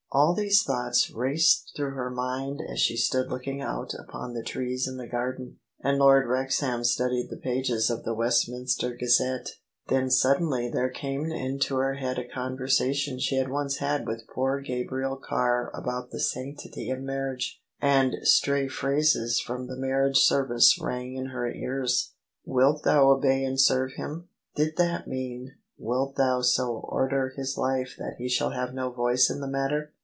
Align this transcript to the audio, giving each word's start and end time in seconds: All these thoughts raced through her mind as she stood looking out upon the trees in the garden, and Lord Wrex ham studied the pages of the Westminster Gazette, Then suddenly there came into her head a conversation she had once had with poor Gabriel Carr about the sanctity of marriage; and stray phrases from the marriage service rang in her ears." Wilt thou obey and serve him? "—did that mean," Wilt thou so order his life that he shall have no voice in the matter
All 0.13 0.33
these 0.33 0.61
thoughts 0.63 1.09
raced 1.09 1.71
through 1.73 1.91
her 1.91 2.09
mind 2.09 2.59
as 2.69 2.81
she 2.81 2.97
stood 2.97 3.29
looking 3.29 3.61
out 3.61 3.93
upon 3.97 4.33
the 4.33 4.43
trees 4.43 4.85
in 4.85 4.97
the 4.97 5.07
garden, 5.07 5.59
and 5.79 5.97
Lord 5.97 6.27
Wrex 6.27 6.59
ham 6.59 6.83
studied 6.83 7.29
the 7.29 7.37
pages 7.37 7.89
of 7.89 8.03
the 8.03 8.13
Westminster 8.13 8.93
Gazette, 8.93 9.51
Then 9.87 10.09
suddenly 10.11 10.69
there 10.69 10.89
came 10.89 11.27
into 11.31 11.77
her 11.77 11.93
head 11.93 12.19
a 12.19 12.27
conversation 12.27 13.19
she 13.19 13.37
had 13.37 13.49
once 13.49 13.77
had 13.77 14.05
with 14.05 14.27
poor 14.27 14.59
Gabriel 14.59 15.15
Carr 15.15 15.71
about 15.73 16.11
the 16.11 16.19
sanctity 16.19 16.89
of 16.89 16.99
marriage; 16.99 17.61
and 17.79 18.15
stray 18.23 18.67
phrases 18.67 19.39
from 19.39 19.67
the 19.67 19.77
marriage 19.77 20.17
service 20.19 20.77
rang 20.77 21.15
in 21.15 21.27
her 21.27 21.49
ears." 21.49 22.11
Wilt 22.43 22.83
thou 22.83 23.11
obey 23.11 23.45
and 23.45 23.57
serve 23.61 23.93
him? 23.93 24.27
"—did 24.57 24.75
that 24.75 25.07
mean," 25.07 25.53
Wilt 25.77 26.17
thou 26.17 26.41
so 26.41 26.79
order 26.89 27.31
his 27.37 27.57
life 27.57 27.95
that 27.97 28.15
he 28.17 28.27
shall 28.27 28.49
have 28.51 28.73
no 28.73 28.91
voice 28.91 29.29
in 29.29 29.39
the 29.39 29.47
matter 29.47 29.93